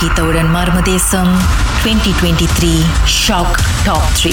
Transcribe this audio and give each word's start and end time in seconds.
கீதாவுடன் 0.00 0.48
Marmadesam 0.54 1.30
2023 1.82 2.72
shock 3.20 3.54
top 3.86 4.10
three. 4.18 4.32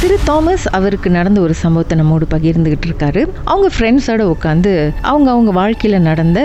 Thiru 0.00 0.16
Thomas 0.28 0.66
அவருக்கு 0.78 1.08
நடந்த 1.16 1.38
ஒரு 1.46 1.54
சம்பவத்தை 1.62 1.96
நம்மோடு 2.00 2.26
பகிர்ந்துகிட்டு 2.34 2.86
இருக்காரு. 2.90 3.22
அவங்க 3.50 3.68
ஃப்ரெண்ட்ஸோட 3.74 4.22
உட்காந்து 4.34 4.74
அவங்க 5.12 5.28
அவங்க 5.34 5.52
வாழ்க்கையில் 5.60 6.06
நடந்த 6.08 6.38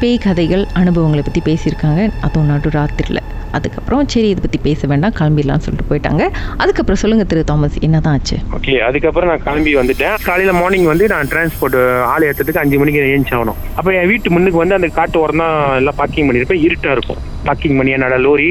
பேய் 0.00 0.22
கதைகள் 0.26 0.64
அனுபவங்களை 0.82 1.24
பற்றி 1.28 1.42
பேசியிருக்காங்க. 1.48 2.02
அதுவும் 2.26 2.50
நடு 2.52 2.70
ராத்திரியில் 2.78 3.22
அதுக்கப்புறம் 3.58 4.02
சரி 4.12 4.28
இதை 4.32 4.40
பற்றி 4.44 4.58
பேச 4.68 4.86
வேண்டாம் 4.92 5.14
கிளம்பிடலாம்னு 5.18 5.64
சொல்லிட்டு 5.66 5.88
போயிட்டாங்க. 5.90 6.22
அதுக்கப்புறம் 6.62 7.00
சொல்லுங்கள் 7.02 7.28
திரு 7.32 7.42
தாமஸ் 7.50 7.78
என்னதான் 7.88 8.16
ஆச்சு? 8.18 8.38
ஓகே 8.58 8.74
அதுக்கப்புறம் 8.88 9.30
நான் 9.32 9.44
கிளம்பி 9.48 9.74
வந்துட்டேன். 9.80 10.16
காலையில் 10.28 10.58
மார்னிங் 10.60 10.88
வந்து 10.92 11.06
நான் 11.14 11.30
டிரான்ஸ்போர்ட் 11.32 11.78
ஆள் 12.12 12.26
ஏற்றதுக்கு 12.30 12.62
அஞ்சு 12.64 12.78
மணிக்கு 12.82 13.02
ஏஞ்சி 13.16 13.34
ஆகணும். 13.38 13.60
அப்போ 13.78 13.90
என் 13.98 14.10
வீட்டு 14.12 14.34
முன்னுக்கு 14.36 14.62
வந்து 14.62 14.78
அந்த 14.78 14.90
காட்டு 15.00 15.20
ஓரம் 15.24 15.42
தான் 15.44 15.58
எல்லாம் 15.80 15.98
பார்க்கிங் 16.00 16.28
பண்ணியிருப்பேன். 16.28 16.64
இருட்டாக 16.68 16.96
இருக்கும். 16.98 17.20
பார்க்கிங் 17.48 17.76
பண்ணி 17.78 17.94
என்னோட 17.98 18.16
லோரி 18.26 18.50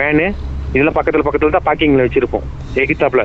வேனு 0.00 0.26
இதெல்லாம் 0.74 0.96
பக்கத்துல 0.96 1.24
பக்கத்துல 1.26 1.54
தான் 1.56 1.66
பார்க்கிங்ல 1.68 2.04
வச்சிருப்போம். 2.06 2.44
எகித்தாப்புல 2.80 3.22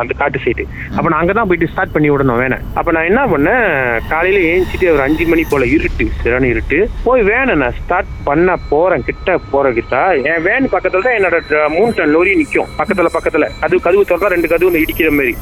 அந்த 0.00 0.12
காட்டு 0.18 0.38
சைடு 0.44 0.64
அப்ப 0.96 1.06
நான் 1.08 1.20
அங்கதான் 1.20 1.48
போயிட்டு 1.50 1.68
ஸ்டார்ட் 1.70 1.94
பண்ணி 1.94 2.08
விடணும் 2.12 2.40
வேனை. 2.42 2.58
அப்ப 2.80 2.92
நான் 2.96 3.08
என்ன 3.10 3.22
பண்ணேன் 3.32 3.64
காலையில 4.12 4.42
ஏஞ்சிட்டு 4.50 4.86
ஒரு 4.94 5.02
அஞ்சு 5.06 5.24
மணி 5.30 5.44
போல 5.52 5.66
இருட்டு 5.76 6.04
சரியான 6.20 6.48
இருட்டு 6.52 6.78
போய் 7.06 7.22
வேனை 7.30 7.54
நான் 7.62 7.76
ஸ்டார்ட் 7.80 8.12
பண்ண 8.28 8.56
போறேன் 8.72 9.04
கிட்ட 9.08 9.38
போற 9.52 9.72
கிட்ட. 9.78 9.96
என் 10.32 10.44
வேன் 10.46 10.70
பக்கத்துல 10.74 11.04
தான் 11.06 11.16
என்னோட 11.18 11.38
மூணு 11.76 11.90
டன் 11.98 12.14
லோரி 12.16 12.34
நிக்கும். 12.42 12.70
பக்கத்துல 12.80 13.10
பக்கத்துல. 13.16 13.48
அது 13.66 13.82
கதவு 13.86 14.04
திறந்தா 14.10 14.32
ரெண்டு 14.34 14.52
கதவு 14.52 14.70
வந்து 14.70 14.84
இடிக்கிற 14.84 15.10
மாதிரி. 15.18 15.34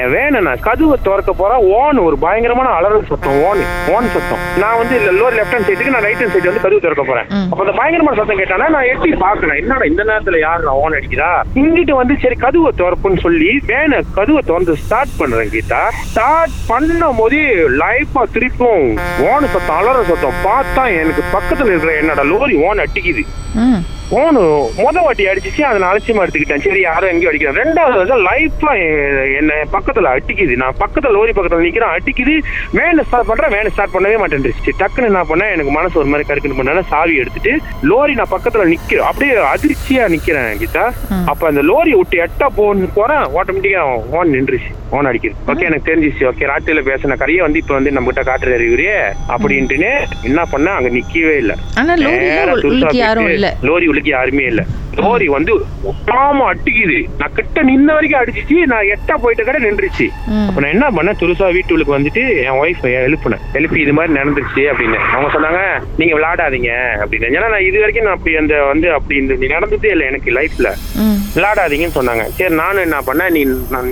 என் 0.00 0.12
வேனை 0.16 0.38
நான் 0.48 0.62
கதவை 0.68 0.98
திறக்க 1.08 1.32
போறா 1.40 1.56
ஓன் 1.80 2.04
ஒரு 2.06 2.18
பயங்கரமான 2.26 2.68
அலறல் 2.78 3.08
சத்தம் 3.12 3.40
ஓன் 3.48 3.62
ஓன் 3.94 4.10
சத்தம். 4.16 4.44
நான் 4.62 4.78
வந்து 4.82 4.96
லோர் 5.20 5.38
லெஃப்ட் 5.38 5.56
ஹேண்ட் 5.56 5.68
சைடுக்கு 5.70 5.96
நான் 5.96 6.06
ரைட் 6.08 6.20
ஹேண்ட் 6.22 6.36
சைடு 6.36 6.50
வந்து 6.50 6.64
கதவு 6.66 6.84
திறக்க 6.86 7.04
போறேன். 7.10 7.28
அப்ப 7.50 7.60
அந்த 7.66 7.76
பயங்கரமான 7.80 8.18
சத்தம் 8.20 8.40
கேட்டானா 8.42 8.68
நான் 8.76 8.90
எட்டி 8.92 9.12
பாக்குறேன் 9.26 9.60
என்னடா 9.64 9.90
இந்த 9.92 10.02
நேரத்துல 10.12 10.38
யாரு 10.46 10.70
ஓன் 10.76 10.96
அடிக்கிறா 10.98 11.30
இங்கிட்டு 11.60 11.94
வந்து 11.98 12.14
சரி 12.22 12.36
கதவை 12.36 12.70
திறப்புன்னு 12.74 13.22
சொல்லி 13.22 13.50
வேனை 13.66 13.98
கதவை 14.16 14.42
திறந்து 14.42 14.74
ஸ்டார்ட் 14.76 15.16
பண்றேன் 15.18 15.52
கீதா. 15.54 15.80
ஸ்டார்ட் 16.04 16.54
பண்ணும் 16.68 17.18
போது 17.18 17.40
லைஃபா 17.80 18.22
திருப்பும் 18.34 18.86
ஓன் 19.30 19.46
சத்தம் 19.46 19.76
அலற 19.78 19.98
சத்தம். 20.04 20.38
பார்த்தா 20.46 20.84
எனக்கு 21.00 21.24
பக்கத்துல 21.34 21.70
இருக்கிற 21.70 21.92
என்னோட 22.00 22.24
லோரி 22.30 22.56
ஓன் 22.68 22.82
அட்டிக்குது 22.84 23.24
போனு 24.10 24.42
முத 24.78 24.96
வாட்டி 25.04 25.24
அடிச்சிச்சு 25.30 25.62
அதை 25.68 25.76
நான் 25.80 25.90
அலட்சியமா 25.92 26.22
எடுத்துக்கிட்டேன். 26.24 26.64
சரி 26.66 26.80
யாரும் 26.86 27.10
எங்கேயும் 27.12 27.30
அடிக்கிறேன் 27.30 27.58
ரெண்டாவது 27.62 27.96
வந்து 28.02 28.16
லைஃப்ல 28.28 28.70
என்ன 29.40 29.58
பக்கத்துல 29.74 30.12
அடிக்குது. 30.14 30.54
நான் 30.62 30.78
பக்கத்துல 30.82 31.12
லோரி 31.16 31.34
பக்கத்துல 31.38 31.64
நிக்கிறேன் 31.66 31.94
அடிக்குது. 31.96 32.34
வேனை 32.78 33.04
ஸ்டார்ட் 33.08 33.30
பண்றேன் 33.30 33.54
வேனை 33.56 33.72
ஸ்டார்ட் 33.74 33.94
பண்ணவே 33.96 34.18
மாட்டேன்ருச்சு 34.22 34.74
டக்குன்னு 34.82 35.10
என்ன 35.12 35.24
பண்ணேன் 35.30 35.52
எனக்கு 35.56 35.74
மனசு 35.78 36.00
ஒரு 36.02 36.10
மாதிரி 36.12 36.28
கருக்குன்னு 36.30 36.58
பண்ணேன். 36.60 36.90
சாவி 36.92 37.16
எடுத்துட்டு 37.22 37.54
லோரி 37.92 38.14
நான் 38.20 38.32
பக்கத்துல 38.34 38.68
நிக்கிறேன். 38.74 39.08
அப்படியே 39.10 39.34
அதிர்ச்சியா 39.54 40.06
நிக்கிறேன் 40.14 40.50
கீதா. 40.62 40.86
அப்ப 41.32 41.42
அந்த 41.52 41.64
லோரி 41.70 41.94
விட்டு 42.00 42.22
எட்டா 42.26 42.48
போன்னு 42.60 42.88
போறேன். 42.98 43.24
ஆட்டோமேட்டிக்கா 43.40 43.84
ஓன் 44.18 44.32
நின்றுச்சு. 44.34 44.70
ஓன் 44.96 45.08
அடிக்குது. 45.10 45.36
ஓகே 45.50 45.64
எனக்கு 45.68 45.88
தெரிஞ்சிச்சு. 45.90 46.24
ஓகே 46.30 46.48
ராத்திரில 46.50 46.82
பேசின 46.88 47.16
கரையை 47.22 47.42
வந்து 47.44 47.60
இப்ப 47.62 47.72
வந்து 47.78 47.94
நம்ம 47.96 48.10
கிட்ட 48.10 48.22
காட்டுறாரு 48.28 48.66
இவரே. 48.70 48.90
அப்படின்ட்டுன்னு 49.34 49.90
என்ன 50.28 50.40
பண்ணேன் 50.52 50.76
அங்க 50.78 50.90
நிக்கவே 50.96 51.34
இல்லை. 51.42 51.56
ஆனால் 51.80 52.04
நேரா 52.28 52.54
உள்ளுக்கு 54.04 54.16
யாரும் 54.16 54.48
இல்லை. 54.50 54.64
லோரி 54.98 55.26
வந்து 55.34 55.52
ஒட்டாம 55.90 56.44
அட்டிக்குது 56.50 56.98
நான் 57.20 57.34
கிட்ட 57.38 57.62
நின்ன 57.68 57.88
வரைக்கும் 57.96 58.20
அடிச்சிச்சு 58.20 58.56
நான் 58.72 58.90
எட்டா 58.94 59.14
போயிட்ட 59.22 59.42
கடை 59.46 59.58
நின்றுச்சு. 59.64 60.06
அப்ப 60.48 60.58
நான் 60.62 60.74
என்ன 60.76 60.86
பண்ணேன்? 60.96 61.18
துருசா 61.22 61.46
வீட்டுக்கு 61.56 61.96
வந்துட்டு 61.96 62.22
என் 62.44 62.58
ஒய்ஃப் 62.62 62.84
எழுப்புனேன். 63.06 63.42
எழுப்பி 63.58 63.80
இது 63.84 63.94
மாதிரி 63.98 64.16
நடந்துருச்சு 64.18 64.62
அப்படின்னு. 64.72 65.00
அவங்க 65.14 65.30
சொன்னாங்க 65.36 65.62
நீங்க 66.00 66.12
விளையாடாதீங்க 66.18 66.70
அப்படின்னு. 67.02 67.32
ஏன்னா 67.38 67.48
நான் 67.54 67.66
இது 67.70 67.82
வரைக்கும் 67.84 68.06
நான் 68.08 68.16
அப்படி 68.18 68.36
அந்த 68.42 68.56
வந்து 68.72 68.88
அப்படி 68.98 69.18
இந்த 69.22 69.52
நடந்ததே 69.56 69.92
இல்லை 69.96 70.06
எனக்கு 70.12 70.36
லைஃப்ல 70.38 70.70
விளையாடாதீங்கன்னு 71.36 71.98
சொன்னாங்க. 71.98 72.24
சரி 72.38 72.54
நானும் 72.62 72.86
என்ன 72.86 73.00
பண்ணேன் 73.10 73.34
நீ 73.38 73.42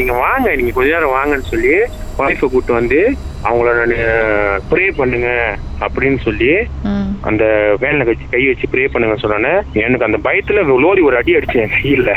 நீங்க 0.00 0.16
வாங்க 0.24 0.48
நீங்க 0.60 0.74
கொஞ்ச 0.78 0.90
நேரம் 0.96 1.16
வாங்கன்னு 1.18 1.52
சொல்லி 1.52 1.74
ஒய்ஃபை 2.22 2.46
கூப்பிட்டு 2.46 2.80
வந்து 2.80 3.00
அவங்கள 3.48 3.70
நான் 3.80 3.94
ப்ரே 4.70 4.84
பண்ணுங்க 4.98 5.28
அப்படின்னு 5.84 6.18
சொல்லி 6.26 6.50
அந்த 7.28 7.44
வேன்ல 7.82 8.06
வச்சு 8.08 8.26
கை 8.32 8.42
வச்சு 8.46 8.66
ப்ரே 8.72 8.84
பண்ணுங்க 8.92 9.16
சொன்னானே 9.22 9.52
எனக்கு 9.84 10.08
அந்த 10.08 10.18
பயத்துல 10.26 10.64
லோரி 10.84 11.02
ஒரு 11.08 11.16
அடி 11.20 11.36
அடிச்சேன் 11.38 11.72
கையில. 11.76 12.10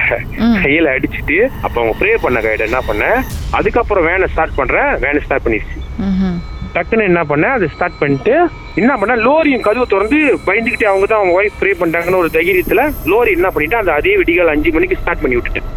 கையில 0.64 0.94
அடிச்சிட்டு 0.96 1.38
அப்ப 1.66 1.76
அவங்க 1.80 1.96
ப்ரே 2.02 2.12
பண்ண 2.26 2.40
கையில 2.46 2.68
என்ன 2.70 2.82
பண்ணேன் 2.90 3.20
அதுக்கப்புறம் 3.60 4.08
வேனை 4.10 4.28
ஸ்டார்ட் 4.34 4.60
பண்றேன் 4.60 4.92
வேனை 5.06 5.22
ஸ்டார்ட் 5.26 5.46
பண்ணிடுச்சு. 5.48 5.78
டக்குன்னு 6.76 7.10
என்ன 7.10 7.22
பண்ணேன் 7.28 7.56
அதை 7.58 7.68
ஸ்டார்ட் 7.74 8.00
பண்ணிட்டு 8.00 8.34
என்ன 8.82 8.94
பண்ணேன் 9.02 9.22
லோரியும் 9.28 9.66
கதவை 9.68 9.86
திறந்து 9.88 10.18
பயந்துக்கிட்டு 10.48 10.88
அவங்க 10.90 11.06
தான் 11.06 11.20
அவங்க 11.20 11.36
ஒய்ஃப் 11.40 11.60
ப்ரே 11.62 11.74
பண்ணிட்டாங்கன்னு 11.80 12.22
ஒரு 12.24 12.32
தைரியத்துல 12.34 12.82
லோரி 13.12 13.32
என்ன 13.38 13.50
பண்ணிட்டு 13.54 13.80
அந்த 13.82 13.92
அதே 14.00 14.14
விடிகால் 14.22 14.54
அஞ்சு 14.54 14.72
மணிக்கு 14.76 15.00
ஸ்டார்ட் 15.02 15.24
பண்ணி 15.24 15.38
விட்டுட்டேன். 15.38 15.70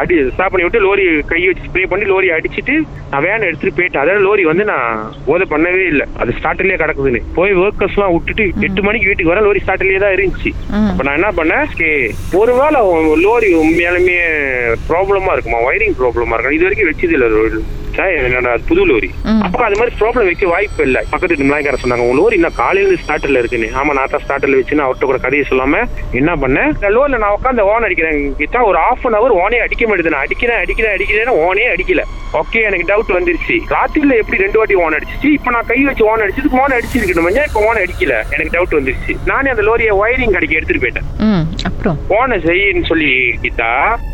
அடி 0.00 0.16
ஸ்டாப் 0.34 0.52
பண்ணி 0.52 0.66
விட்டு 0.66 0.84
லோரி 0.86 1.04
கை 1.32 1.40
வச்சு 1.48 1.68
ஸ்ப்ரே 1.68 1.84
பண்ணி 1.92 2.06
லோரி 2.12 2.28
அடிச்சிட்டு 2.36 2.74
நான் 3.12 3.24
வேனை 3.26 3.48
எடுத்துட்டு 3.48 3.76
போயிட்டேன். 3.78 4.02
அதாவது 4.04 4.24
லோரி 4.26 4.42
வந்து 4.50 4.64
நான் 4.72 5.12
போதை 5.28 5.44
பண்ணவே 5.52 5.84
இல்லை. 5.92 6.06
அது 6.20 6.36
ஸ்டார்ட்லயே 6.38 6.78
கிடக்குதுன்னு. 6.82 7.20
போய் 7.38 7.54
ஒர்க்கர்ஸ் 7.64 7.96
எல்லாம் 7.98 8.14
விட்டுட்டு 8.14 8.46
எட்டு 8.68 8.82
மணிக்கு 8.86 9.08
வீட்டுக்கு 9.10 9.32
வர 9.32 9.42
லோரி 9.46 9.62
ஸ்டார்ட்லயே 9.64 10.02
தான் 10.04 10.14
இருந்துச்சு. 10.16 10.52
அப்ப 10.90 11.04
நான் 11.08 11.18
என்ன 11.20 11.30
பண்ணேன்? 11.40 11.64
okay, 11.74 11.94
ஒருவேளை 12.40 12.80
லோரி 13.26 13.50
உண்மையாலுமே 13.62 14.18
ப்ராப்ளமா 14.90 15.32
இருக்குமா? 15.34 15.60
ஒயரிங் 15.68 15.98
ப்ராப்ளமா 16.02 16.36
இருக்கும்? 16.36 16.58
இது 16.58 16.66
வரைக்கும் 16.68 16.90
வச்சது 16.90 17.16
இல்லை 17.18 17.30
சார், 17.96 18.14
என்னோட 18.28 18.50
புது 18.68 18.82
லோரி. 18.90 19.08
அப்ப 19.46 19.62
அது 19.66 19.78
மாதிரி 19.80 19.92
ப்ராப்ளம் 20.00 20.28
வைக்க 20.28 20.46
வாய்ப்பு 20.54 20.82
இல்லை. 20.88 21.00
பக்கத்து 21.12 21.32
வீட்டு 21.32 21.48
மிளாய்க்கார 21.48 21.78
சொன்னாங்க 21.82 22.04
உங்க 22.06 22.16
லோரி 22.20 22.36
இன்னும் 22.40 22.58
காலையில 22.62 22.98
ஸ்டார்ட்ல 23.02 23.40
இருக்குன்னு. 23.42 23.68
ஆமா 23.80 23.94
நான் 23.98 24.12
தான் 24.14 24.24
ஸ்டார்ட்ல 24.24 24.58
வச்சுன்னு 24.60 24.84
அவர்கிட்ட 24.86 25.08
கூட 25.10 25.20
கதையை 25.26 25.44
சொல்லாம 25.50 25.82
என்ன 26.20 26.34
பண்ணேன்? 26.42 26.72
லோர்ல 26.96 27.22
நான் 27.24 27.36
உட்காந்து 27.38 27.68
ஓன் 27.72 27.86
அடிக்கிறேன். 27.88 28.20
கிட்ட 28.42 28.64
ஒரு 28.70 28.78
ஆஃப் 28.88 29.06
அன் 29.08 29.18
அவர் 29.20 29.34
ஓனே 29.42 29.60
அடிக்க 29.66 29.86
மாட்டேது. 29.90 30.14
நான் 30.16 30.26
அடிக்கிறேன் 30.26 30.60
அடிக்கிறேன் 30.64 30.94
அடிக்கிறேன் 30.96 31.40
ஓனே 31.46 31.66
அடிக்கல. 31.74 32.04
ஓகே 32.40 32.60
எனக்கு 32.68 32.88
டவுட் 32.90 33.14
வந்துருச்சு. 33.16 33.56
ராத்திரில 33.74 34.14
எப்படி 34.22 34.42
ரெண்டு 34.44 34.58
வாட்டி 34.60 34.76
ஓன் 34.84 34.96
அடிச்சிச்சு? 34.96 35.28
இப்ப 35.38 35.50
நான் 35.56 35.68
கை 35.72 35.78
வச்சு 35.88 36.04
ஓன் 36.12 36.24
அடிச்சதுக்கு 36.24 36.60
ஓன் 36.62 36.76
அடிச்சிருக்கணும்? 36.78 37.28
இப்ப 37.48 37.60
ஓன் 37.68 37.80
அடிக்கல? 37.84 38.14
எனக்கு 38.34 38.54
டவுட் 38.56 38.76
வந்துருச்சு. 38.78 39.14
நானே 39.30 39.52
அந்த 39.54 39.64
லோரியை 39.68 39.92
ஒயரிங் 40.02 40.34
கடைக்கு 40.36 40.58
எடுத்துட்டு 40.58 40.84
போயிட்டேன். 40.84 41.08
அப்புறம்? 41.68 41.98
ஓனை 42.18 42.38
செய்யின்னு 42.48 42.90
சொல்லி 42.90 43.10
கிட்டா 43.44 43.70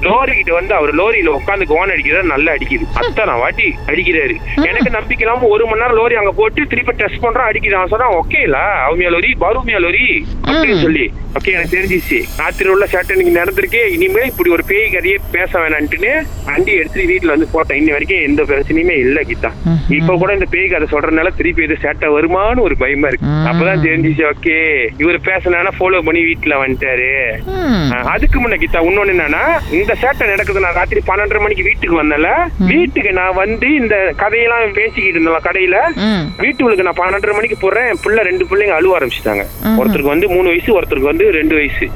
லோரி 0.08 0.32
கிட்ட 0.38 0.52
வந்து 0.58 0.74
அவர் 0.78 0.92
லோரியில 1.00 1.32
உட்காந்து 1.38 1.78
ஓன் 1.80 1.94
அடிக்கிறாரு 1.94 2.32
நல்லா 2.34 2.54
அடிக்குது. 2.56 2.86
அத்தனை 3.02 3.34
வாட்டி 3.42 3.69
அடிக்கிறாரு. 3.91 4.36
எனக்கு 4.70 4.91
நம்பிக்கை 4.98 5.25
இல்லாம 5.26 5.48
ஒரு 5.54 5.64
மணி 5.70 5.82
நேரம் 5.82 5.98
லோரி 6.00 6.16
அங்க 6.20 6.32
போட்டு 6.41 6.69
திருப்பி 6.72 6.94
டெஸ்ட் 7.00 7.25
பண்றான் 7.25 7.48
அடிக்கிறான். 7.50 7.91
சொன்னா 7.94 8.08
ஓகே 8.20 8.41
இல்ல 8.48 8.58
அவுமியா 8.86 9.12
லோரி 9.16 9.31
பருமியா 9.44 9.81
லோரி 9.86 10.04
அப்படின்னு 10.50 10.84
சொல்லி. 10.86 11.06
ஓகே 11.38 11.50
எனக்கு 11.56 11.75
தெரிஞ்சிச்சு. 11.76 12.19
ராத்திரி 12.41 12.69
உள்ள 12.75 12.84
சேட்டை 12.92 13.14
இன்னைக்கு 13.16 13.34
நடந்திருக்கே 13.41 13.82
இனிமே 13.97 14.22
இப்படி 14.31 14.50
ஒரு 14.56 14.64
பேய் 14.70 14.86
கதையே 14.94 15.16
பேச 15.36 15.53
வேணான்ட்டுன்னு 15.62 16.12
வண்டி 16.48 16.72
எடுத்து 16.81 17.08
வீட்டுல 17.12 17.34
வந்து 17.34 17.48
போட்டேன். 17.53 17.78
இன்னி 17.81 17.94
வரைக்கும் 17.97 18.25
எந்த 18.28 18.42
பிரச்சனையுமே 18.50 18.97
இல்ல 19.04 19.19
ம்ஹும். 19.31 19.78
இப்ப 19.98 20.14
கூட 20.20 20.31
இந்த 20.38 20.47
பேய் 20.54 20.72
கதை 20.72 20.87
சொல்றதுனால 20.92 21.28
திருப்பி 21.38 21.66
எது 21.66 21.76
சேட்டை 21.84 22.08
வருமான்னு 22.14 22.64
ஒரு 22.66 22.75
பயமா 22.82 23.08
இருக்கு. 23.10 23.28
அப்பதான் 23.50 23.84
தெரிஞ்சிச்சு 23.87 24.25
ஓகே 24.32 24.56
இவர் 25.02 25.19
பேசினா 25.28 25.72
ஃபாலோ 25.78 25.98
பண்ணி 26.06 26.20
வீட்டுல 26.28 26.54
வந்துட்டாரு. 26.62 27.10
அதுக்கு 28.14 28.38
முன்ன 28.41 28.56
கீதா 28.62 28.81
இன்னொன்னு 28.88 29.14
என்னன்னா 29.14 29.42
இந்த 29.78 29.92
சேட்டை 30.02 30.25
நடக்குது 30.32 30.64
நான் 30.64 30.76
ராத்திரி 30.78 31.00
பன்னெண்டரை 31.10 31.41
மணிக்கு 31.44 31.66
வீட்டுக்கு 31.69 32.00
வந்தல 32.02 32.28
வீட்டுக்கு 32.72 33.12
நான் 33.20 33.38
வந்து 33.42 33.59
இந்த 33.66 34.12
கதையெல்லாம் 34.16 34.72
பேசிக்கிட்டு 34.72 35.21
இருந்தேன் 35.21 35.47
கடையில 35.48 35.76
ம். 35.97 36.32
வீட்டுக்கு 36.38 36.82
நான் 36.82 37.00
பன்னெண்டரை 37.00 37.34
மணிக்கு 37.34 37.56
போடுறேன். 37.60 37.88
என் 37.88 38.00
பிள்ளை 38.03 38.25
ரெண்டு 38.25 38.44
பிள்ளைங்க 38.44 38.71
அழுவ 38.71 38.98
ஆரம்பிச்சிட்டாங்க. 38.98 39.44
ஒருத்தருக்கு 39.78 40.15
வந்து 40.15 40.28
மூணு 40.28 40.48
வயசு 40.48 40.81
ஒருத்தருக்கு 40.81 41.12
வந்து 41.12 41.31
ரெண்டு 41.31 41.54
வயசு. 41.54 41.91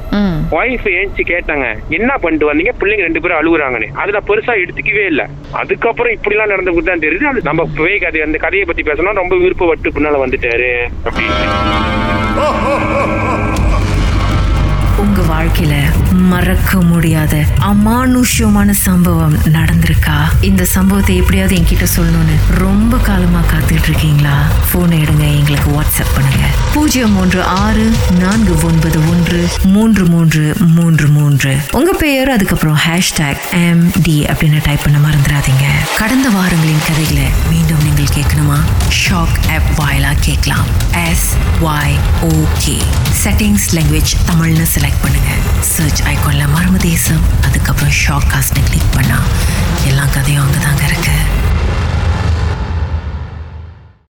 ஒய்ஃப் 0.51 0.87
ஏஞ்சி 0.89 1.23
கேட்டாங்க 1.27 1.79
என்ன 1.89 2.17
பண்ணிட்டு 2.17 2.53
வந்தீங்க? 2.53 2.73
பிள்ளைங்க 2.79 3.01
ரெண்டு 3.01 3.21
பேரும் 3.21 3.37
அழுகுறாங்கன்னு. 3.37 3.87
அது 3.93 4.11
நான் 4.11 4.27
பெருசா 4.27 4.61
எடுத்துக்கவே 4.63 5.05
இல்ல. 5.05 5.29
அதுக்கப்புறம் 5.51 6.13
இப்படி 6.13 6.35
எல்லாம் 6.35 6.49
நடந்து 6.49 6.83
தான் 6.83 6.99
தெரியுது. 6.99 7.23
அது 7.23 7.41
நம்ம 7.41 7.69
பேய் 7.77 7.99
கதை 7.99 8.21
அந்த 8.21 8.37
கதையை 8.37 8.65
பத்தி 8.65 8.81
பேசணும் 8.81 9.13
ரொம்ப 9.13 9.35
விருப்பப்பட்டு 9.35 9.95
பின்னால 9.95 10.23
வந்துட்டாரு 10.25 10.89
அப்படின்னு. 11.05 11.33
உங்க 14.97 15.21
வாழ்க்கையில 15.21 15.75
மறக்க 16.29 16.81
முடியாத 16.81 17.43
அமானுஷ்யமான 17.59 18.71
சம்பவம் 18.71 19.35
நடந்திருக்கா? 19.37 20.17
இந்த 20.41 20.65
சம்பவத்தை 20.65 21.15
எப்படியாவது 21.15 21.55
என்கிட்ட 21.55 21.85
சொல்லணும்னு 21.97 22.35
ரொம்ப 22.57 22.97
காலமா 22.97 23.41
காத்துட்டு 23.51 23.87
இருக்கீங்களா 23.87 24.35
போன் 24.71 24.89
எடுங்க 24.89 25.25
எங்களுக்கு 25.35 25.69
வாட்ஸ்அப் 25.71 26.13
பண்ணுங்க. 26.15 26.45
பூஜ்ஜியம் 26.73 27.11
மூன்று 27.11 27.43
ஆறு 27.43 27.85
நான்கு 28.19 28.55
ஒன்பது 28.63 28.99
ஒன்று 29.09 29.47
மூன்று 29.63 30.05
மூன்று 30.05 30.53
மூன்று 30.59 31.07
மூன்று. 31.07 31.57
உங்க 31.71 31.93
பெயர் 31.93 32.29
அதுக்கப்புறம் 32.29 32.77
ஹேஷ்டாக் 32.87 33.43
எம் 33.51 33.91
டி 34.03 34.23
அப்படின்னு 34.23 34.59
டைப் 34.63 34.83
பண்ண 34.83 34.97
மறந்துடாதீங்க. 34.97 35.65
கடந்த 35.97 36.29
வாரங்களின் 36.29 36.83
கதைகளை 36.87 37.29
மீண்டும் 37.49 37.83
நீங்கள் 37.83 38.15
கேட்கணுமா? 38.15 38.59
ஷாக் 39.01 39.37
ஆப் 39.55 39.71
வாயிலா 39.77 40.13
கேட்கலாம். 40.19 40.65
S 41.09 41.29
Y 41.61 41.97
okay 42.21 42.77
settings 43.23 43.69
language 43.71 44.13
தமிழ்னு 44.31 44.65
செலக்ட் 44.75 45.01
பண்ணுங்க. 45.01 45.31
சர்ச் 45.59 46.01
ஐ 46.01 46.14
ஐகான்ல 46.15 46.43
மர்ம 46.47 46.77
தேசம் 46.81 47.23
அதுக்கப்புறம் 47.41 47.95
ஷாக் 48.01 48.27
காஸ்ட்னு 48.33 48.61
கிளிக் 48.63 48.93
பண்ணா. 48.93 49.17
எல்லா 49.87 50.05
கதையும் 50.05 50.43
அங்கே 50.43 50.59
தாங்க 50.59 50.83
இருக்குது 50.87 51.23